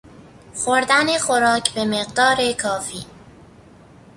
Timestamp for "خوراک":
1.17-1.73